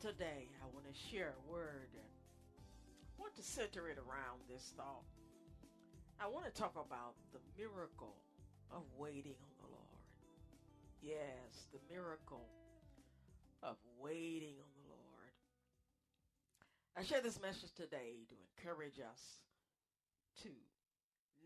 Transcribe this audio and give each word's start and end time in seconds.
Today, 0.00 0.50
I 0.62 0.66
want 0.74 0.84
to 0.84 1.10
share 1.10 1.32
a 1.32 1.50
word 1.50 1.88
and 1.94 2.04
I 2.04 3.20
want 3.20 3.34
to 3.36 3.42
center 3.42 3.88
it 3.88 3.96
around 3.96 4.40
this 4.46 4.74
thought. 4.76 5.06
I 6.20 6.26
want 6.26 6.44
to 6.44 6.50
talk 6.50 6.74
about 6.74 7.14
the 7.32 7.38
miracle 7.56 8.14
of 8.70 8.82
waiting 8.98 9.34
on 9.40 9.54
the 9.58 9.68
Lord. 9.72 10.02
Yes, 11.00 11.68
the 11.72 11.78
miracle 11.90 12.46
of 13.62 13.76
waiting 13.98 14.56
on 14.60 14.68
the 14.76 14.90
Lord. 14.90 15.32
I 16.94 17.02
share 17.02 17.22
this 17.22 17.40
message 17.40 17.72
today 17.74 18.26
to 18.28 18.34
encourage 18.52 19.00
us 19.00 19.40
to 20.42 20.50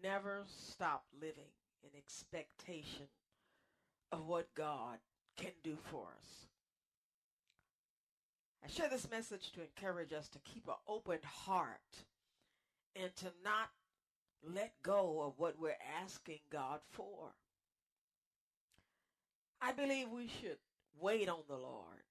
never 0.03 0.43
stop 0.49 1.05
living 1.21 1.53
in 1.85 1.91
expectation 1.97 3.07
of 4.11 4.27
what 4.27 4.53
God 4.57 4.99
can 5.37 5.53
do 5.63 5.77
for 5.91 6.09
us. 6.19 6.40
I 8.65 8.69
share 8.69 8.89
this 8.89 9.11
message 9.11 9.53
to 9.53 9.63
encourage 9.63 10.13
us 10.13 10.29
to 10.29 10.39
keep 10.41 10.69
an 10.69 10.75
open 10.87 11.19
heart 11.25 12.05
and 12.95 13.15
to 13.17 13.27
not 13.45 13.71
let 14.43 14.73
go 14.83 15.23
of 15.23 15.35
what 15.39 15.59
we're 15.59 15.77
asking 16.03 16.41
God 16.51 16.81
for. 16.91 17.33
I 19.61 19.73
believe 19.73 20.09
we 20.11 20.29
should 20.29 20.59
wait 20.99 21.29
on 21.29 21.41
the 21.49 21.57
Lord 21.57 22.05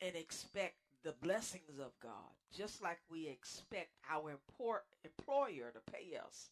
and 0.00 0.14
expect 0.14 0.74
the 1.02 1.14
blessings 1.22 1.78
of 1.78 1.92
God, 2.02 2.34
just 2.56 2.82
like 2.82 2.98
we 3.10 3.28
expect 3.28 3.90
our 4.10 4.30
employer 4.30 5.72
to 5.72 5.92
pay 5.92 6.16
us 6.16 6.50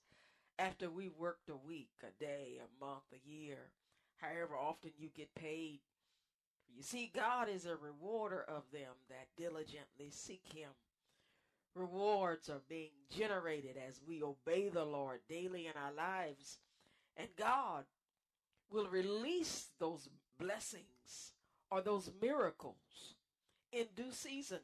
after 0.59 0.91
we 0.91 1.09
worked 1.09 1.49
a 1.49 1.57
week, 1.57 1.91
a 2.03 2.23
day, 2.23 2.59
a 2.59 2.85
month, 2.85 3.05
a 3.13 3.29
year, 3.29 3.71
however 4.17 4.57
often 4.57 4.91
you 4.99 5.09
get 5.15 5.35
paid. 5.35 5.81
You 6.77 6.83
see, 6.83 7.11
God 7.15 7.49
is 7.49 7.67
a 7.67 7.77
rewarder 7.77 8.45
of 8.49 8.63
them 8.73 8.93
that 9.09 9.29
diligently 9.37 10.11
seek 10.11 10.43
Him. 10.55 10.71
Rewards 11.75 12.49
are 12.49 12.63
being 12.69 12.91
generated 13.11 13.77
as 13.77 14.01
we 14.07 14.23
obey 14.23 14.69
the 14.69 14.85
Lord 14.85 15.21
daily 15.29 15.67
in 15.67 15.73
our 15.81 15.93
lives, 15.93 16.59
and 17.17 17.29
God 17.37 17.85
will 18.71 18.89
release 18.89 19.69
those 19.79 20.09
blessings 20.39 21.33
or 21.71 21.81
those 21.81 22.11
miracles 22.21 23.15
in 23.73 23.87
due 23.97 24.13
season. 24.13 24.61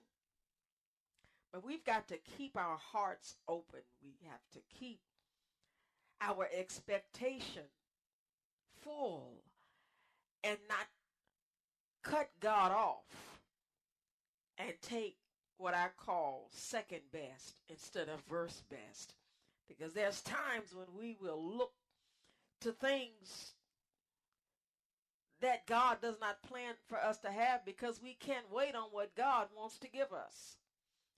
But 1.52 1.64
we've 1.64 1.84
got 1.84 2.08
to 2.08 2.18
keep 2.36 2.56
our 2.56 2.78
hearts 2.92 3.36
open. 3.48 3.80
We 4.02 4.16
have 4.28 4.40
to 4.54 4.60
keep 4.78 5.00
our 6.20 6.48
expectation 6.56 7.62
full 8.82 9.42
and 10.42 10.58
not 10.68 10.86
cut 12.04 12.28
God 12.40 12.70
off 12.70 13.04
and 14.58 14.72
take 14.82 15.16
what 15.56 15.74
I 15.74 15.88
call 15.96 16.48
second 16.52 17.00
best 17.12 17.60
instead 17.68 18.08
of 18.08 18.20
verse 18.28 18.62
best. 18.70 19.14
Because 19.66 19.92
there's 19.92 20.20
times 20.22 20.74
when 20.74 20.86
we 20.98 21.16
will 21.20 21.42
look 21.42 21.72
to 22.60 22.72
things 22.72 23.54
that 25.40 25.66
God 25.66 25.98
does 26.00 26.16
not 26.20 26.42
plan 26.42 26.74
for 26.86 26.98
us 26.98 27.18
to 27.18 27.30
have 27.30 27.64
because 27.64 28.00
we 28.02 28.14
can't 28.14 28.52
wait 28.52 28.74
on 28.74 28.88
what 28.92 29.14
God 29.14 29.48
wants 29.56 29.78
to 29.78 29.90
give 29.90 30.12
us. 30.12 30.56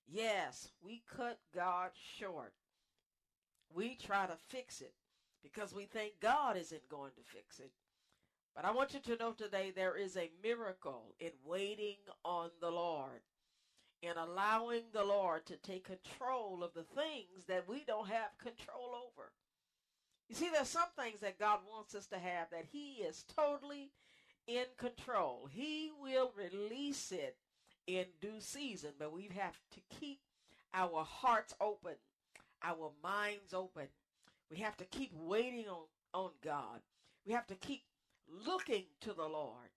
Yes, 0.08 0.68
we 0.82 1.02
cut 1.16 1.38
God 1.54 1.90
short. 2.18 2.54
We 3.74 3.96
try 3.96 4.26
to 4.26 4.36
fix 4.48 4.80
it 4.80 4.94
because 5.42 5.74
we 5.74 5.84
think 5.84 6.14
God 6.20 6.56
isn't 6.56 6.88
going 6.88 7.10
to 7.16 7.22
fix 7.22 7.58
it. 7.58 7.70
But 8.56 8.64
I 8.64 8.70
want 8.72 8.94
you 8.94 9.00
to 9.00 9.16
know 9.16 9.32
today 9.32 9.70
there 9.70 9.98
is 9.98 10.16
a 10.16 10.30
miracle 10.42 11.14
in 11.20 11.32
waiting 11.44 11.96
on 12.24 12.48
the 12.58 12.70
Lord, 12.70 13.20
in 14.00 14.12
allowing 14.16 14.84
the 14.94 15.04
Lord 15.04 15.44
to 15.46 15.56
take 15.58 15.84
control 15.84 16.64
of 16.64 16.72
the 16.72 16.82
things 16.82 17.44
that 17.48 17.68
we 17.68 17.84
don't 17.86 18.08
have 18.08 18.38
control 18.38 18.94
over. 18.94 19.30
You 20.30 20.34
see, 20.34 20.48
there's 20.50 20.70
some 20.70 20.88
things 20.98 21.20
that 21.20 21.38
God 21.38 21.60
wants 21.70 21.94
us 21.94 22.06
to 22.06 22.18
have 22.18 22.48
that 22.50 22.64
He 22.72 23.02
is 23.02 23.26
totally 23.36 23.90
in 24.46 24.64
control. 24.78 25.48
He 25.52 25.90
will 26.00 26.32
release 26.34 27.12
it 27.12 27.36
in 27.86 28.06
due 28.22 28.40
season, 28.40 28.92
but 28.98 29.12
we 29.12 29.28
have 29.36 29.60
to 29.72 29.80
keep 30.00 30.20
our 30.72 31.04
hearts 31.04 31.54
open, 31.60 31.96
our 32.62 32.90
minds 33.02 33.52
open. 33.52 33.88
We 34.50 34.56
have 34.58 34.78
to 34.78 34.84
keep 34.86 35.12
waiting 35.14 35.68
on, 35.68 35.84
on 36.14 36.30
God. 36.42 36.80
We 37.26 37.34
have 37.34 37.46
to 37.48 37.54
keep 37.54 37.82
looking 38.46 38.84
to 39.00 39.12
the 39.12 39.28
Lord. 39.28 39.70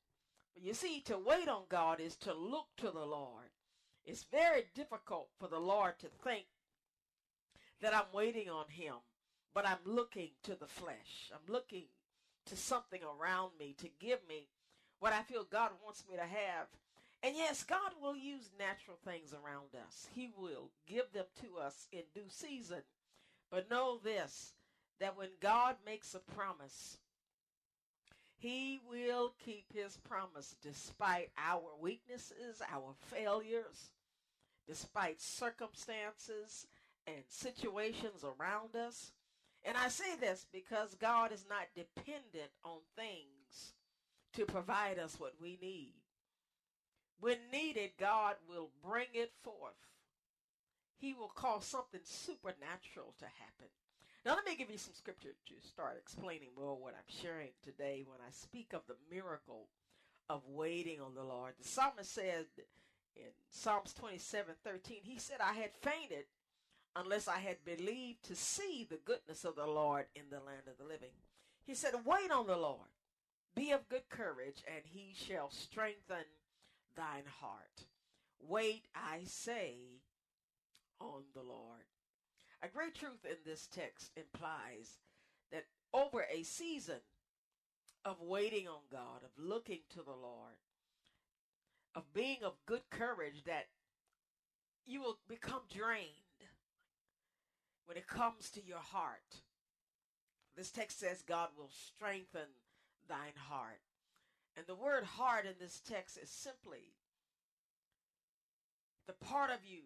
But 0.54 0.64
you 0.64 0.74
see, 0.74 1.02
to 1.02 1.18
wait 1.18 1.48
on 1.48 1.64
God 1.70 2.00
is 2.00 2.16
to 2.18 2.34
look 2.34 2.68
to 2.78 2.92
the 2.92 3.06
Lord. 3.06 3.50
It's 4.06 4.24
very 4.24 4.64
difficult 4.74 5.30
for 5.40 5.48
the 5.48 5.60
Lord 5.60 6.00
to 6.00 6.08
think 6.24 6.46
that 7.82 7.96
I'm 7.96 8.12
waiting 8.14 8.50
on 8.50 8.66
Him, 8.70 8.96
but 9.54 9.68
I'm 9.68 9.78
looking 9.86 10.30
to 10.44 10.56
the 10.56 10.68
flesh. 10.68 11.32
I'm 11.32 11.54
looking 11.54 11.84
to 12.48 12.56
something 12.56 13.02
around 13.04 13.52
me 13.60 13.76
to 13.78 13.90
give 14.00 14.20
me 14.28 14.48
what 15.00 15.14
I 15.14 15.22
feel 15.22 15.44
God 15.44 15.72
wants 15.84 16.04
me 16.10 16.16
to 16.18 16.24
have. 16.24 16.68
And 17.22 17.36
yes, 17.36 17.64
God 17.64 17.92
will 18.02 18.16
use 18.16 18.50
natural 18.58 18.98
things 19.06 19.34
around 19.34 19.76
us. 19.88 20.08
He 20.16 20.32
will 20.38 20.72
give 20.88 21.12
them 21.14 21.26
to 21.42 21.62
us 21.62 21.88
in 21.92 22.04
due 22.14 22.30
season. 22.30 22.82
But 23.52 23.70
know 23.70 24.00
this 24.04 24.54
that 25.00 25.18
when 25.18 25.30
God 25.40 25.76
makes 25.86 26.14
a 26.14 26.20
promise, 26.20 26.98
He 28.40 28.80
will 28.90 29.34
keep 29.44 29.66
His 29.74 29.98
promise 29.98 30.56
despite 30.64 31.30
our 31.38 31.72
weaknesses, 31.80 32.62
our 32.72 32.94
failures, 33.14 33.92
despite 34.66 35.22
circumstances 35.22 36.66
and 37.06 37.24
situations 37.28 38.24
around 38.24 38.78
us. 38.78 39.12
And 39.66 39.76
I 39.76 39.90
say 39.90 40.16
this 40.18 40.46
because 40.54 40.96
God 40.96 41.34
is 41.34 41.46
not 41.50 41.68
dependent 41.76 42.52
on 42.64 42.78
things 42.96 43.74
to 44.34 44.46
provide 44.46 45.00
us 45.00 45.20
what 45.20 45.34
we 45.42 45.58
need. 45.62 45.96
When 47.20 47.38
needed, 47.52 47.92
God 48.00 48.36
will 48.48 48.70
bring 48.82 49.08
it 49.14 49.34
forth. 49.44 49.76
He 50.98 51.14
will 51.14 51.32
cause 51.36 51.66
something 51.66 52.00
supernatural 52.06 53.16
to 53.20 53.26
happen. 53.26 53.68
Now, 54.26 54.36
let 54.36 54.46
me 54.46 54.56
give 54.56 54.70
you 54.70 54.78
some 54.78 54.94
scripture 54.94 55.34
to 55.48 55.68
start 55.68 55.98
explaining 55.98 56.50
more 56.58 56.76
what 56.76 56.94
I'm 56.94 57.22
sharing 57.22 57.50
today 57.64 58.04
when 58.06 58.20
I 58.20 58.32
speak 58.32 58.74
of 58.74 58.82
the 58.88 58.98
miracle 59.10 59.68
of 60.30 60.42
waiting 60.48 61.00
on 61.00 61.16
the 61.16 61.24
Lord. 61.24 61.54
The 61.58 61.68
psalmist 61.68 62.14
said 62.14 62.46
in 63.16 63.32
Psalms 63.50 63.94
27 63.94 64.56
13, 64.64 64.98
he 65.04 65.20
said, 65.20 65.38
I 65.42 65.54
had 65.54 65.72
fainted 65.82 66.26
unless 66.96 67.28
I 67.30 67.38
had 67.38 67.64
believed 67.64 68.24
to 68.24 68.36
see 68.36 68.86
the 68.90 69.00
goodness 69.06 69.46
of 69.46 69.56
the 69.56 69.66
Lord 69.66 70.06
in 70.16 70.24
the 70.30 70.44
land 70.46 70.68
of 70.68 70.78
the 70.78 70.92
living. 70.92 71.16
He 71.66 71.74
said, 71.74 71.94
Wait 72.06 72.30
on 72.30 72.46
the 72.46 72.58
Lord, 72.58 72.90
be 73.56 73.72
of 73.72 73.88
good 73.88 74.10
courage, 74.10 74.64
and 74.68 74.84
he 74.84 75.14
shall 75.16 75.50
strengthen 75.50 76.26
thine 76.96 77.24
heart. 77.40 77.86
Wait, 78.42 78.86
I 78.94 79.22
say, 79.26 79.76
on 81.00 81.24
the 81.34 81.42
Lord. 81.42 81.86
A 82.62 82.68
great 82.68 82.96
truth 82.96 83.26
in 83.26 83.38
this 83.46 83.68
text 83.68 84.12
implies 84.16 84.98
that 85.52 85.66
over 85.94 86.26
a 86.32 86.44
season 86.44 87.00
of 88.06 88.22
waiting 88.22 88.68
on 88.68 88.82
God, 88.92 89.24
of 89.24 89.32
looking 89.38 89.80
to 89.92 90.02
the 90.04 90.12
Lord, 90.12 90.58
of 91.96 92.14
being 92.14 92.44
of 92.44 92.54
good 92.66 92.90
courage, 92.90 93.44
that 93.46 93.68
you 94.86 95.02
will 95.02 95.20
become 95.28 95.62
drained. 95.74 96.14
when 97.86 97.98
it 97.98 98.06
comes 98.06 98.52
to 98.52 98.64
your 98.64 98.78
heart. 98.78 99.42
This 100.56 100.70
text 100.70 101.00
says 101.00 101.24
God 101.24 101.50
will 101.58 101.72
strengthen 101.72 102.54
thine 103.08 103.34
heart. 103.36 103.82
And 104.56 104.68
the 104.68 104.76
word 104.76 105.04
heart 105.04 105.46
in 105.48 105.54
this 105.60 105.80
text 105.80 106.16
is 106.22 106.30
simply 106.30 106.94
the 109.08 109.14
part 109.14 109.50
of 109.50 109.66
you 109.66 109.86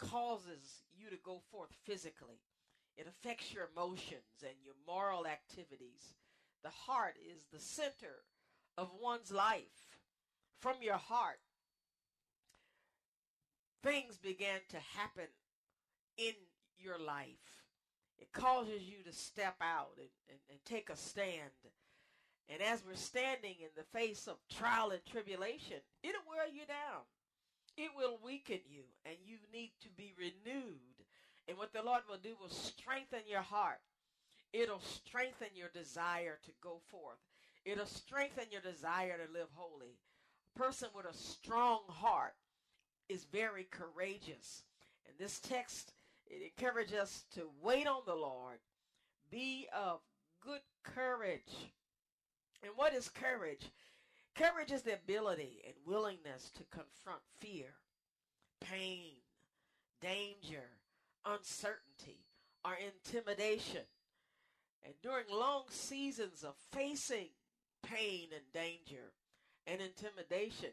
causes 0.00 0.82
you 0.96 1.10
to 1.10 1.18
go 1.22 1.40
forth 1.50 1.70
physically. 1.84 2.40
It 2.96 3.06
affects 3.06 3.52
your 3.52 3.68
emotions 3.74 4.42
and 4.42 4.54
your 4.64 4.74
moral 4.86 5.26
activities. 5.26 6.14
The 6.62 6.70
heart 6.70 7.14
is 7.24 7.44
the 7.52 7.60
center 7.60 8.24
of 8.76 8.88
one's 9.00 9.30
life. 9.30 9.62
From 10.60 10.76
your 10.82 10.96
heart, 10.96 11.40
things 13.82 14.18
began 14.18 14.60
to 14.70 14.76
happen 14.98 15.28
in 16.18 16.34
your 16.78 16.98
life. 16.98 17.64
It 18.18 18.32
causes 18.32 18.82
you 18.82 19.02
to 19.06 19.12
step 19.12 19.56
out 19.62 19.92
and, 19.96 20.08
and, 20.28 20.38
and 20.50 20.58
take 20.66 20.90
a 20.90 20.96
stand. 20.96 21.50
And 22.50 22.60
as 22.60 22.82
we're 22.86 22.96
standing 22.96 23.54
in 23.60 23.70
the 23.76 23.98
face 23.98 24.26
of 24.26 24.36
trial 24.54 24.90
and 24.90 25.00
tribulation, 25.06 25.78
it'll 26.02 26.20
wear 26.28 26.46
you 26.46 26.66
down. 26.66 27.04
It 27.76 27.90
will 27.96 28.18
weaken 28.24 28.60
you, 28.68 28.82
and 29.04 29.16
you 29.24 29.36
need 29.52 29.72
to 29.82 29.88
be 29.96 30.12
renewed. 30.18 31.04
And 31.48 31.56
what 31.56 31.72
the 31.72 31.82
Lord 31.82 32.02
will 32.08 32.18
do 32.22 32.36
will 32.40 32.50
strengthen 32.50 33.20
your 33.28 33.42
heart. 33.42 33.80
It'll 34.52 34.80
strengthen 34.80 35.48
your 35.54 35.68
desire 35.72 36.38
to 36.44 36.50
go 36.62 36.80
forth. 36.90 37.18
It'll 37.64 37.86
strengthen 37.86 38.46
your 38.50 38.60
desire 38.60 39.16
to 39.16 39.32
live 39.32 39.48
holy. 39.54 39.98
A 40.54 40.58
person 40.58 40.88
with 40.94 41.06
a 41.06 41.16
strong 41.16 41.80
heart 41.88 42.34
is 43.08 43.24
very 43.24 43.66
courageous. 43.70 44.64
And 45.06 45.14
this 45.18 45.40
text 45.40 45.92
it 46.30 46.52
encourages 46.56 46.94
us 46.94 47.24
to 47.34 47.50
wait 47.60 47.88
on 47.88 48.02
the 48.06 48.14
Lord. 48.14 48.58
Be 49.30 49.66
of 49.76 50.00
good 50.40 50.60
courage. 50.84 51.72
And 52.62 52.72
what 52.76 52.94
is 52.94 53.08
courage? 53.08 53.66
Courage 54.34 54.72
is 54.72 54.82
the 54.82 54.94
ability 54.94 55.62
and 55.66 55.74
willingness 55.86 56.50
to 56.56 56.64
confront 56.70 57.20
fear, 57.40 57.74
pain, 58.60 59.16
danger, 60.00 60.64
uncertainty, 61.26 62.24
or 62.64 62.72
intimidation. 62.74 63.82
And 64.84 64.94
during 65.02 65.26
long 65.30 65.64
seasons 65.68 66.42
of 66.42 66.54
facing 66.72 67.28
pain 67.82 68.28
and 68.34 68.52
danger 68.52 69.12
and 69.66 69.80
intimidation, 69.80 70.70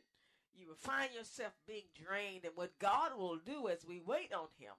you 0.55 0.67
will 0.67 0.75
find 0.75 1.13
yourself 1.13 1.53
being 1.67 1.89
drained. 1.93 2.45
And 2.45 2.55
what 2.55 2.79
God 2.79 3.11
will 3.17 3.37
do 3.37 3.67
as 3.67 3.85
we 3.85 3.99
wait 3.99 4.33
on 4.33 4.47
Him 4.57 4.73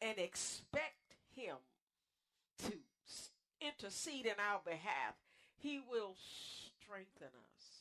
and 0.00 0.18
expect 0.18 1.16
Him 1.34 1.56
to 2.66 2.72
intercede 3.60 4.26
in 4.26 4.34
our 4.38 4.60
behalf, 4.64 5.14
He 5.56 5.80
will 5.80 6.14
strengthen 6.16 7.28
us. 7.28 7.77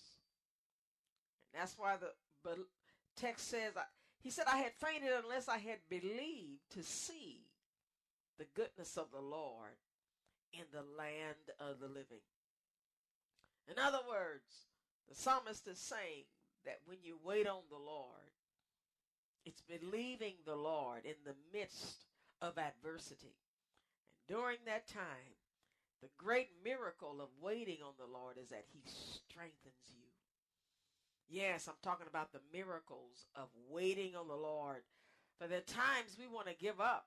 That's 1.57 1.77
why 1.77 1.95
the 1.97 2.55
text 3.15 3.49
says, 3.49 3.73
He 4.21 4.29
said, 4.29 4.45
I 4.47 4.57
had 4.57 4.73
fainted 4.73 5.09
unless 5.23 5.47
I 5.47 5.57
had 5.57 5.79
believed 5.89 6.61
to 6.75 6.83
see 6.83 7.41
the 8.37 8.45
goodness 8.55 8.97
of 8.97 9.07
the 9.11 9.21
Lord 9.21 9.75
in 10.53 10.65
the 10.71 10.85
land 10.97 11.51
of 11.59 11.79
the 11.79 11.87
living. 11.87 12.23
In 13.67 13.79
other 13.79 13.99
words, 14.07 14.67
the 15.09 15.15
psalmist 15.15 15.67
is 15.67 15.79
saying 15.79 16.25
that 16.65 16.79
when 16.85 16.97
you 17.03 17.17
wait 17.23 17.47
on 17.47 17.61
the 17.69 17.77
Lord, 17.77 18.31
it's 19.45 19.61
believing 19.61 20.33
the 20.45 20.55
Lord 20.55 21.05
in 21.05 21.15
the 21.25 21.35
midst 21.57 22.05
of 22.41 22.57
adversity. 22.57 23.35
And 24.11 24.37
during 24.37 24.57
that 24.65 24.87
time, 24.87 25.35
the 26.01 26.09
great 26.17 26.49
miracle 26.63 27.21
of 27.21 27.29
waiting 27.41 27.77
on 27.83 27.93
the 27.97 28.11
Lord 28.11 28.37
is 28.41 28.49
that 28.49 28.65
He 28.71 28.81
strengthens 28.85 29.87
you. 29.89 30.06
Yes, 31.29 31.67
I'm 31.67 31.75
talking 31.83 32.07
about 32.09 32.31
the 32.31 32.39
miracles 32.53 33.25
of 33.35 33.47
waiting 33.69 34.15
on 34.15 34.27
the 34.27 34.35
Lord. 34.35 34.83
For 35.37 35.47
there 35.47 35.59
are 35.59 35.61
times 35.61 36.17
we 36.17 36.27
want 36.27 36.47
to 36.47 36.55
give 36.55 36.79
up 36.79 37.05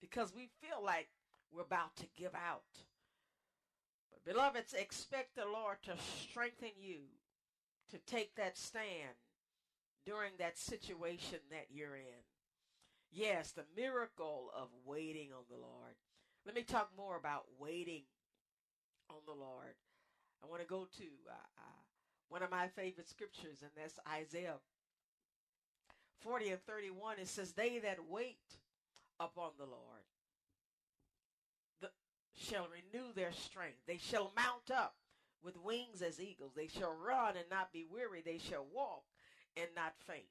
because 0.00 0.34
we 0.34 0.48
feel 0.60 0.84
like 0.84 1.08
we're 1.52 1.62
about 1.62 1.96
to 1.96 2.06
give 2.16 2.34
out. 2.34 2.64
But 4.12 4.24
beloveds, 4.24 4.74
expect 4.74 5.36
the 5.36 5.44
Lord 5.44 5.78
to 5.84 5.92
strengthen 6.28 6.70
you 6.78 7.00
to 7.90 7.98
take 8.06 8.34
that 8.36 8.58
stand 8.58 9.16
during 10.04 10.32
that 10.38 10.58
situation 10.58 11.38
that 11.50 11.66
you're 11.70 11.96
in. 11.96 12.24
Yes, 13.12 13.52
the 13.52 13.64
miracle 13.76 14.50
of 14.56 14.68
waiting 14.84 15.30
on 15.32 15.44
the 15.48 15.56
Lord. 15.56 15.94
Let 16.46 16.54
me 16.54 16.62
talk 16.62 16.90
more 16.96 17.16
about 17.16 17.44
waiting 17.58 18.02
on 19.10 19.18
the 19.26 19.32
Lord. 19.32 19.74
I 20.42 20.46
want 20.48 20.62
to 20.62 20.68
go 20.68 20.86
to 20.96 21.04
uh, 21.28 21.32
uh, 21.32 21.80
one 22.30 22.42
of 22.42 22.50
my 22.50 22.68
favorite 22.68 23.08
scriptures, 23.08 23.58
and 23.60 23.70
that's 23.76 23.98
Isaiah 24.08 24.56
40 26.20 26.50
and 26.50 26.62
31. 26.66 27.16
It 27.18 27.28
says, 27.28 27.52
They 27.52 27.78
that 27.80 27.98
wait 28.08 28.38
upon 29.18 29.50
the 29.58 29.64
Lord 29.64 30.04
the, 31.80 31.88
shall 32.38 32.68
renew 32.68 33.12
their 33.14 33.32
strength. 33.32 33.78
They 33.86 33.98
shall 33.98 34.32
mount 34.36 34.70
up 34.74 34.94
with 35.42 35.56
wings 35.62 36.02
as 36.02 36.20
eagles. 36.20 36.52
They 36.54 36.68
shall 36.68 36.94
run 37.04 37.36
and 37.36 37.46
not 37.50 37.72
be 37.72 37.84
weary. 37.90 38.22
They 38.24 38.38
shall 38.38 38.66
walk 38.72 39.02
and 39.56 39.68
not 39.74 39.94
faint. 40.06 40.24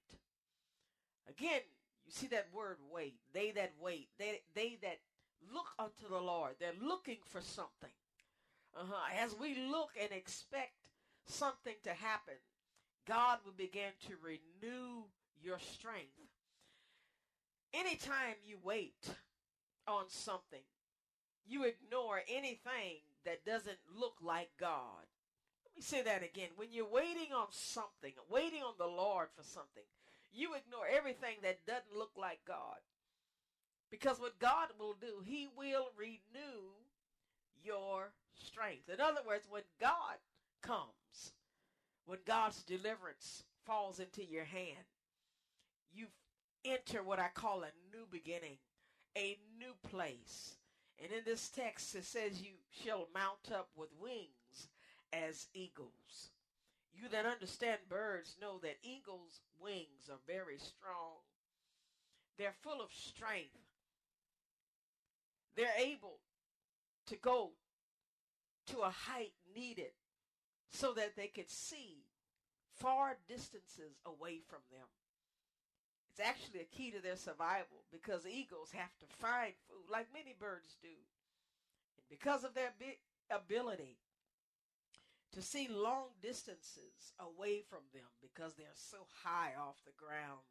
Again, 1.27 1.61
you 2.05 2.11
see 2.11 2.27
that 2.27 2.47
word 2.53 2.77
wait. 2.91 3.19
They 3.33 3.51
that 3.51 3.73
wait. 3.81 4.09
They, 4.17 4.41
they 4.55 4.77
that 4.81 4.99
look 5.53 5.67
unto 5.77 6.07
the 6.09 6.21
Lord. 6.21 6.55
They're 6.59 6.71
looking 6.81 7.17
for 7.25 7.41
something. 7.41 7.89
Uh-huh. 8.79 9.23
As 9.23 9.35
we 9.39 9.55
look 9.67 9.89
and 9.99 10.11
expect 10.11 10.73
something 11.29 11.75
to 11.83 11.93
happen, 11.93 12.35
God 13.07 13.39
will 13.45 13.53
begin 13.57 13.91
to 14.07 14.13
renew 14.21 15.03
your 15.41 15.59
strength. 15.59 16.09
Anytime 17.73 18.35
you 18.45 18.57
wait 18.63 19.09
on 19.87 20.05
something, 20.07 20.63
you 21.47 21.63
ignore 21.63 22.21
anything 22.29 23.01
that 23.25 23.45
doesn't 23.45 23.77
look 23.95 24.15
like 24.21 24.49
God. 24.59 25.05
Let 25.65 25.75
me 25.75 25.81
say 25.81 26.01
that 26.01 26.23
again. 26.23 26.49
When 26.55 26.69
you're 26.71 26.89
waiting 26.89 27.33
on 27.35 27.47
something, 27.51 28.13
waiting 28.29 28.63
on 28.63 28.73
the 28.77 28.87
Lord 28.87 29.27
for 29.35 29.43
something, 29.43 29.83
you 30.31 30.53
ignore 30.53 30.85
everything 30.91 31.37
that 31.41 31.65
doesn't 31.65 31.97
look 31.97 32.11
like 32.17 32.39
God. 32.47 32.77
Because 33.89 34.19
what 34.19 34.39
God 34.39 34.69
will 34.79 34.95
do, 34.99 35.23
He 35.25 35.47
will 35.57 35.87
renew 35.97 36.69
your 37.63 38.11
strength. 38.35 38.89
In 38.93 39.01
other 39.01 39.21
words, 39.27 39.47
when 39.49 39.63
God 39.81 40.17
comes, 40.61 41.33
when 42.05 42.19
God's 42.25 42.63
deliverance 42.63 43.43
falls 43.65 43.99
into 43.99 44.23
your 44.23 44.45
hand, 44.45 44.85
you 45.91 46.07
enter 46.65 47.03
what 47.03 47.19
I 47.19 47.27
call 47.33 47.63
a 47.63 47.95
new 47.95 48.05
beginning, 48.09 48.57
a 49.17 49.37
new 49.59 49.73
place. 49.89 50.55
And 51.01 51.11
in 51.11 51.23
this 51.25 51.49
text, 51.49 51.95
it 51.95 52.05
says, 52.05 52.41
You 52.41 52.53
shall 52.83 53.07
mount 53.13 53.51
up 53.53 53.69
with 53.75 53.89
wings 54.01 54.69
as 55.13 55.47
eagles. 55.53 56.31
You 56.93 57.07
that 57.09 57.25
understand 57.25 57.79
birds 57.89 58.35
know 58.41 58.59
that 58.63 58.77
eagles' 58.83 59.41
wings 59.61 60.09
are 60.09 60.19
very 60.27 60.57
strong. 60.57 61.21
They're 62.37 62.55
full 62.61 62.81
of 62.81 62.91
strength. 62.91 63.55
They're 65.55 65.67
able 65.77 66.19
to 67.07 67.15
go 67.17 67.51
to 68.67 68.79
a 68.79 68.89
height 68.89 69.33
needed 69.55 69.91
so 70.71 70.93
that 70.93 71.15
they 71.15 71.27
could 71.27 71.49
see 71.49 72.03
far 72.75 73.17
distances 73.27 73.99
away 74.05 74.39
from 74.47 74.59
them. 74.71 74.87
It's 76.09 76.19
actually 76.19 76.61
a 76.61 76.75
key 76.75 76.91
to 76.91 77.01
their 77.01 77.15
survival 77.15 77.85
because 77.91 78.25
eagles 78.25 78.71
have 78.73 78.95
to 78.99 79.05
find 79.17 79.53
food 79.67 79.91
like 79.91 80.07
many 80.13 80.35
birds 80.39 80.75
do. 80.81 80.87
And 81.97 82.05
because 82.09 82.43
of 82.43 82.53
their 82.53 82.73
ability 83.29 83.97
to 85.33 85.41
see 85.41 85.67
long 85.69 86.09
distances 86.21 87.13
away 87.19 87.61
from 87.69 87.85
them 87.93 88.09
because 88.21 88.53
they're 88.55 88.67
so 88.73 88.97
high 89.23 89.53
off 89.59 89.77
the 89.85 90.03
ground, 90.03 90.41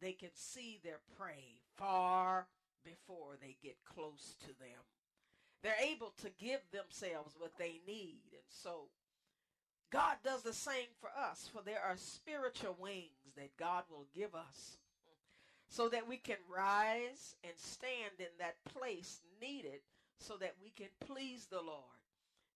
they 0.00 0.12
can 0.12 0.30
see 0.34 0.80
their 0.82 1.00
prey 1.16 1.60
far 1.76 2.48
before 2.84 3.36
they 3.40 3.56
get 3.62 3.76
close 3.84 4.34
to 4.40 4.48
them. 4.58 4.82
They're 5.62 5.74
able 5.82 6.12
to 6.22 6.30
give 6.38 6.60
themselves 6.72 7.34
what 7.38 7.52
they 7.58 7.80
need. 7.86 8.32
And 8.32 8.48
so 8.48 8.88
God 9.90 10.16
does 10.24 10.42
the 10.42 10.52
same 10.52 10.86
for 11.00 11.10
us, 11.18 11.48
for 11.52 11.62
there 11.62 11.82
are 11.82 11.96
spiritual 11.96 12.76
wings 12.78 13.34
that 13.36 13.56
God 13.56 13.84
will 13.90 14.06
give 14.14 14.34
us 14.34 14.78
so 15.68 15.88
that 15.88 16.08
we 16.08 16.16
can 16.16 16.36
rise 16.48 17.36
and 17.42 17.52
stand 17.56 18.18
in 18.18 18.30
that 18.38 18.56
place 18.64 19.20
needed 19.40 19.80
so 20.18 20.36
that 20.36 20.54
we 20.62 20.70
can 20.70 20.88
please 21.06 21.46
the 21.46 21.60
Lord. 21.60 21.98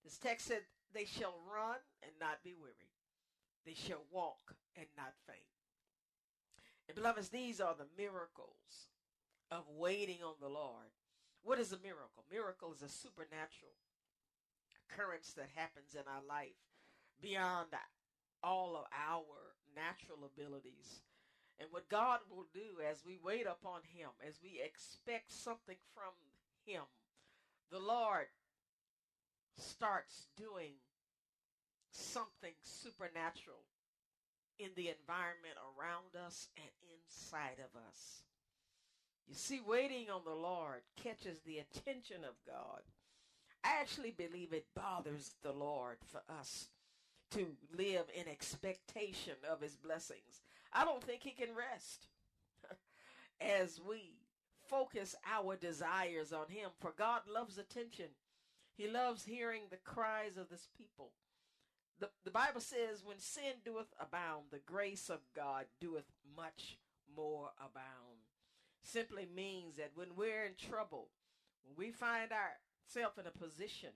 This 0.04 0.18
text 0.18 0.46
said, 0.46 0.62
They 0.92 1.06
shall 1.06 1.34
run 1.50 1.78
and 2.02 2.12
not 2.20 2.44
be 2.44 2.54
weary, 2.60 2.94
they 3.66 3.74
shall 3.74 4.02
walk 4.12 4.54
and 4.76 4.86
not 4.96 5.14
faint. 5.26 5.40
And 6.88 6.94
beloveds, 6.94 7.30
these 7.30 7.60
are 7.60 7.74
the 7.74 7.88
miracles 7.96 8.92
of 9.50 9.64
waiting 9.76 10.18
on 10.24 10.34
the 10.40 10.48
Lord. 10.48 10.92
What 11.42 11.58
is 11.58 11.72
a 11.72 11.78
miracle? 11.82 12.24
Miracle 12.30 12.72
is 12.72 12.82
a 12.82 12.88
supernatural 12.88 13.72
occurrence 14.90 15.32
that 15.32 15.48
happens 15.54 15.94
in 15.94 16.02
our 16.06 16.22
life 16.28 16.73
beyond 17.24 17.68
all 18.42 18.76
of 18.76 18.84
our 18.92 19.56
natural 19.74 20.28
abilities. 20.28 21.00
And 21.58 21.68
what 21.70 21.88
God 21.88 22.20
will 22.28 22.46
do 22.52 22.84
as 22.84 23.04
we 23.06 23.18
wait 23.24 23.46
upon 23.46 23.80
Him, 23.88 24.10
as 24.28 24.40
we 24.42 24.60
expect 24.60 25.32
something 25.32 25.80
from 25.94 26.12
Him, 26.66 26.82
the 27.70 27.78
Lord 27.78 28.26
starts 29.56 30.26
doing 30.36 30.76
something 31.90 32.52
supernatural 32.60 33.64
in 34.58 34.70
the 34.76 34.92
environment 34.92 35.56
around 35.56 36.12
us 36.26 36.48
and 36.56 36.74
inside 36.92 37.58
of 37.58 37.72
us. 37.88 38.24
You 39.28 39.34
see, 39.34 39.60
waiting 39.66 40.10
on 40.10 40.22
the 40.24 40.34
Lord 40.34 40.82
catches 41.02 41.40
the 41.40 41.58
attention 41.58 42.24
of 42.24 42.34
God. 42.46 42.82
I 43.64 43.80
actually 43.80 44.10
believe 44.10 44.52
it 44.52 44.66
bothers 44.76 45.32
the 45.42 45.52
Lord 45.52 45.96
for 46.04 46.20
us 46.28 46.68
to 47.30 47.46
live 47.76 48.04
in 48.14 48.28
expectation 48.28 49.34
of 49.50 49.60
his 49.60 49.76
blessings. 49.76 50.42
I 50.72 50.84
don't 50.84 51.02
think 51.02 51.22
he 51.22 51.30
can 51.30 51.54
rest 51.54 52.06
as 53.40 53.80
we 53.86 54.14
focus 54.68 55.14
our 55.30 55.56
desires 55.56 56.32
on 56.32 56.48
him, 56.48 56.70
for 56.80 56.92
God 56.96 57.22
loves 57.32 57.58
attention. 57.58 58.06
He 58.76 58.88
loves 58.88 59.24
hearing 59.24 59.62
the 59.70 59.76
cries 59.76 60.36
of 60.36 60.50
his 60.50 60.68
people. 60.76 61.12
The, 62.00 62.10
the 62.24 62.30
Bible 62.30 62.60
says, 62.60 63.04
when 63.04 63.18
sin 63.18 63.62
doeth 63.64 63.92
abound, 64.00 64.46
the 64.50 64.58
grace 64.58 65.08
of 65.08 65.20
God 65.34 65.66
doeth 65.80 66.10
much 66.36 66.78
more 67.16 67.50
abound. 67.58 68.18
Simply 68.82 69.28
means 69.34 69.76
that 69.76 69.92
when 69.94 70.16
we're 70.16 70.44
in 70.44 70.54
trouble, 70.58 71.08
when 71.62 71.76
we 71.76 71.92
find 71.92 72.30
ourselves 72.32 73.18
in 73.18 73.26
a 73.26 73.30
position 73.30 73.90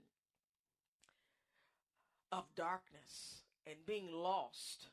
of 2.32 2.44
darkness 2.56 3.42
and 3.66 3.76
being 3.87 4.12
lost, 4.12 4.88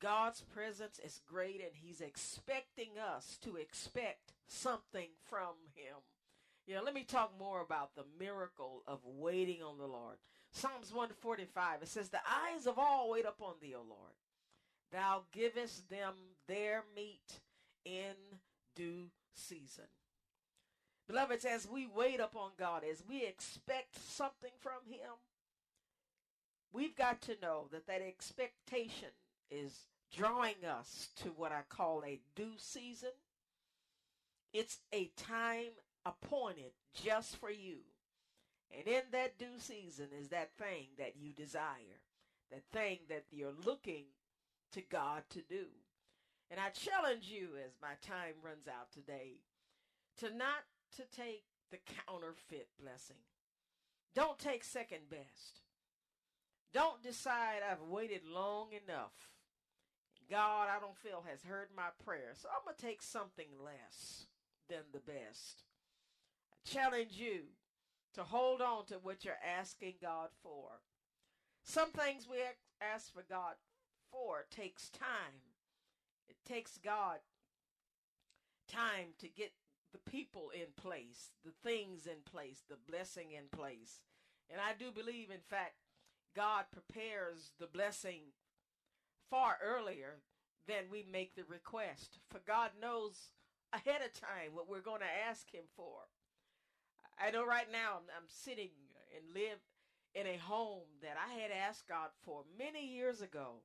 God's 0.00 0.40
presence 0.40 0.98
is 1.04 1.20
great 1.28 1.60
and 1.60 1.72
He's 1.74 2.00
expecting 2.00 2.90
us 2.98 3.38
to 3.42 3.56
expect 3.56 4.32
something 4.46 5.08
from 5.28 5.54
Him. 5.74 5.96
You 6.66 6.76
know, 6.76 6.82
let 6.82 6.94
me 6.94 7.04
talk 7.04 7.32
more 7.38 7.60
about 7.60 7.94
the 7.94 8.04
miracle 8.18 8.82
of 8.86 9.00
waiting 9.04 9.62
on 9.62 9.78
the 9.78 9.86
Lord. 9.86 10.16
Psalms 10.52 10.92
145, 10.92 11.82
it 11.82 11.88
says, 11.88 12.08
The 12.08 12.18
eyes 12.18 12.66
of 12.66 12.78
all 12.78 13.10
wait 13.10 13.24
upon 13.24 13.54
thee, 13.60 13.74
O 13.74 13.82
Lord. 13.82 14.12
Thou 14.92 15.22
givest 15.32 15.88
them 15.88 16.14
their 16.48 16.84
meat 16.96 17.40
in 17.84 18.14
due 18.74 19.10
season. 19.34 19.84
Beloveds, 21.08 21.44
as 21.44 21.68
we 21.68 21.86
wait 21.86 22.20
upon 22.20 22.50
God, 22.58 22.82
as 22.88 23.02
we 23.08 23.24
expect 23.24 23.98
something 24.00 24.52
from 24.60 24.80
Him, 24.88 25.10
we've 26.72 26.96
got 26.96 27.20
to 27.22 27.36
know 27.42 27.66
that 27.72 27.86
that 27.86 28.02
expectation 28.02 29.08
is 29.50 29.86
drawing 30.14 30.64
us 30.68 31.08
to 31.22 31.28
what 31.30 31.52
I 31.52 31.62
call 31.68 32.02
a 32.04 32.20
due 32.34 32.54
season. 32.56 33.10
It's 34.52 34.78
a 34.92 35.10
time 35.16 35.72
appointed 36.04 36.72
just 36.94 37.36
for 37.36 37.50
you. 37.50 37.78
And 38.76 38.86
in 38.86 39.02
that 39.12 39.38
due 39.38 39.58
season 39.58 40.08
is 40.18 40.28
that 40.28 40.50
thing 40.56 40.88
that 40.98 41.14
you 41.16 41.32
desire, 41.32 42.00
that 42.50 42.64
thing 42.72 42.98
that 43.08 43.24
you're 43.30 43.54
looking 43.64 44.04
to 44.72 44.82
God 44.82 45.22
to 45.30 45.40
do. 45.40 45.66
And 46.50 46.58
I 46.60 46.70
challenge 46.70 47.28
you 47.28 47.50
as 47.64 47.72
my 47.80 47.94
time 48.06 48.34
runs 48.44 48.66
out 48.66 48.90
today 48.92 49.38
to 50.18 50.34
not 50.36 50.66
to 50.96 51.02
take 51.16 51.44
the 51.70 51.78
counterfeit 52.06 52.68
blessing. 52.80 53.22
Don't 54.14 54.38
take 54.38 54.64
second 54.64 55.08
best. 55.08 55.60
Don't 56.72 57.02
decide 57.02 57.60
I've 57.68 57.82
waited 57.88 58.22
long 58.24 58.68
enough. 58.72 59.12
God, 60.30 60.68
I 60.68 60.78
don't 60.80 60.96
feel 60.96 61.24
has 61.28 61.42
heard 61.42 61.68
my 61.76 61.88
prayer. 62.04 62.32
So 62.34 62.48
I'm 62.48 62.64
going 62.64 62.76
to 62.76 62.86
take 62.86 63.02
something 63.02 63.48
less 63.64 64.26
than 64.68 64.82
the 64.92 65.00
best. 65.00 65.64
I 66.52 66.56
challenge 66.68 67.12
you 67.12 67.42
to 68.14 68.22
hold 68.22 68.60
on 68.60 68.86
to 68.86 68.94
what 68.94 69.24
you're 69.24 69.34
asking 69.58 69.94
God 70.00 70.28
for. 70.42 70.68
Some 71.64 71.90
things 71.90 72.28
we 72.30 72.38
ask 72.80 73.12
for 73.12 73.24
God 73.28 73.54
for 74.10 74.46
takes 74.50 74.88
time. 74.88 75.42
It 76.28 76.36
takes 76.48 76.78
God 76.78 77.18
time 78.68 79.14
to 79.18 79.28
get 79.28 79.52
the 79.92 80.10
people 80.10 80.50
in 80.54 80.66
place, 80.76 81.30
the 81.44 81.52
things 81.68 82.06
in 82.06 82.22
place, 82.30 82.62
the 82.68 82.76
blessing 82.88 83.32
in 83.32 83.44
place. 83.56 84.00
And 84.48 84.60
I 84.60 84.72
do 84.78 84.92
believe, 84.92 85.30
in 85.30 85.42
fact, 85.48 85.74
God 86.34 86.64
prepares 86.72 87.52
the 87.58 87.66
blessing 87.66 88.32
far 89.30 89.58
earlier 89.62 90.20
than 90.66 90.90
we 90.90 91.04
make 91.10 91.34
the 91.34 91.44
request. 91.44 92.18
For 92.30 92.40
God 92.46 92.70
knows 92.80 93.32
ahead 93.72 94.02
of 94.02 94.12
time 94.12 94.54
what 94.54 94.68
we're 94.68 94.80
going 94.80 95.00
to 95.00 95.28
ask 95.28 95.52
Him 95.52 95.64
for. 95.76 96.06
I 97.18 97.30
know 97.30 97.44
right 97.44 97.70
now 97.70 97.98
I'm, 97.98 98.08
I'm 98.16 98.28
sitting 98.28 98.70
and 99.14 99.34
live 99.34 99.58
in 100.14 100.26
a 100.26 100.38
home 100.38 100.88
that 101.02 101.16
I 101.16 101.34
had 101.40 101.50
asked 101.50 101.88
God 101.88 102.10
for 102.22 102.44
many 102.58 102.86
years 102.86 103.20
ago 103.20 103.62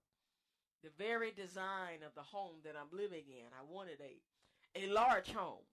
the 0.84 0.90
very 0.98 1.32
design 1.32 2.06
of 2.06 2.14
the 2.14 2.22
home 2.22 2.62
that 2.64 2.76
I'm 2.80 2.96
living 2.96 3.26
in. 3.30 3.48
I 3.54 3.64
wanted 3.68 4.00
a 4.02 4.22
a 4.76 4.92
large 4.92 5.32
home 5.32 5.64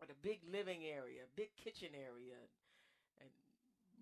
with 0.00 0.10
a 0.10 0.22
big 0.22 0.40
living 0.50 0.82
area, 0.84 1.22
big 1.36 1.54
kitchen 1.56 1.90
area, 1.94 2.36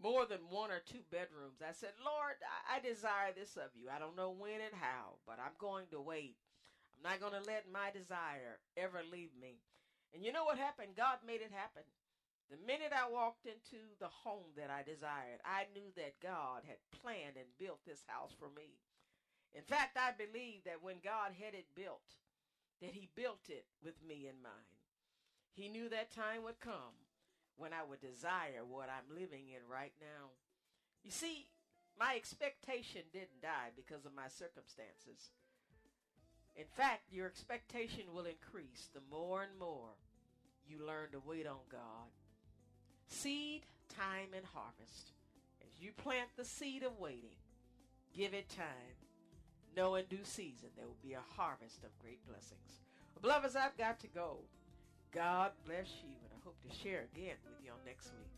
more 0.03 0.27
than 0.27 0.47
one 0.51 0.71
or 0.71 0.81
two 0.81 1.03
bedrooms. 1.11 1.59
I 1.63 1.75
said, 1.75 1.95
Lord, 1.99 2.39
I, 2.71 2.79
desire 2.79 3.35
this 3.35 3.59
of 3.59 3.75
you. 3.75 3.91
I 3.91 3.99
don't 3.99 4.17
know 4.17 4.31
when 4.31 4.63
and 4.63 4.75
how, 4.79 5.19
but 5.27 5.43
I'm 5.43 5.59
going 5.59 5.91
to 5.91 6.01
wait. 6.01 6.39
I'm 6.95 7.11
not 7.11 7.21
going 7.23 7.35
to 7.35 7.51
let 7.51 7.71
my 7.71 7.91
desire 7.91 8.63
ever 8.79 9.03
leave 9.11 9.35
me. 9.35 9.59
And 10.15 10.25
you 10.25 10.33
know 10.33 10.45
what 10.47 10.59
happened? 10.59 10.97
God 10.97 11.21
made 11.27 11.43
it 11.43 11.53
happen. 11.53 11.85
The 12.49 12.63
minute 12.65 12.97
I 12.97 13.11
walked 13.11 13.45
into 13.45 13.93
the 14.01 14.09
home 14.09 14.57
that 14.57 14.73
I 14.73 14.81
desired, 14.81 15.45
I 15.45 15.69
knew 15.75 15.93
that 16.01 16.23
God 16.23 16.65
had 16.65 16.81
planned 17.03 17.37
and 17.37 17.59
built 17.61 17.85
this 17.85 18.09
house 18.09 18.33
for 18.39 18.49
me. 18.57 18.81
In 19.53 19.63
fact, 19.63 19.99
I 20.01 20.17
believe 20.17 20.65
that 20.65 20.81
when 20.81 21.05
God 21.05 21.37
had 21.37 21.53
it 21.53 21.69
built, 21.77 22.17
that 22.81 22.95
he 22.95 23.11
built 23.15 23.51
it 23.53 23.67
with 23.85 24.01
me 24.07 24.31
in 24.31 24.41
mind. 24.41 24.81
He 25.53 25.69
knew 25.69 25.89
that 25.91 26.15
time 26.15 26.45
would 26.45 26.61
come 26.61 27.08
when 27.59 27.73
I 27.73 27.83
would 27.89 28.01
desire 28.01 28.65
what 28.67 28.89
I'm 28.89 29.15
living 29.15 29.49
in 29.49 29.61
right 29.71 29.93
now. 30.01 30.31
You 31.05 31.11
see, 31.11 31.47
my 31.99 32.15
expectation 32.17 33.03
didn't 33.13 33.43
die 33.43 33.71
because 33.77 34.07
of 34.07 34.15
my 34.15 34.29
circumstances. 34.29 35.31
In 36.57 36.67
fact, 36.77 37.13
your 37.13 37.27
expectation 37.27 38.05
will 38.15 38.27
increase 38.27 38.89
the 38.93 39.03
more 39.11 39.43
and 39.43 39.59
more 39.59 39.95
you 40.67 40.79
learn 40.85 41.11
to 41.13 41.21
wait 41.27 41.47
on 41.47 41.67
God. 41.71 42.11
Seed, 43.07 43.63
time, 43.89 44.35
and 44.35 44.45
harvest. 44.55 45.13
As 45.63 45.81
you 45.81 45.93
plant 45.93 46.31
the 46.37 46.45
seed 46.45 46.83
of 46.83 46.99
waiting, 46.99 47.37
give 48.15 48.35
it 48.35 48.49
time 48.49 48.97
know 49.79 49.95
in 49.95 50.05
due 50.07 50.25
season 50.25 50.69
there 50.77 50.87
will 50.87 51.03
be 51.03 51.13
a 51.13 51.23
harvest 51.37 51.85
of 51.85 51.97
great 52.01 52.27
blessings. 52.27 52.83
Beloveds, 53.23 53.55
I've 53.55 53.77
got 53.77 54.01
to 54.01 54.09
go. 54.09 54.39
God 55.13 55.53
bless 55.65 55.87
you, 56.03 56.15
hope 56.49 56.57
to 56.65 56.75
share 56.83 57.05
again 57.13 57.37
with 57.45 57.63
y'all 57.63 57.77
next 57.85 58.11
week. 58.17 58.38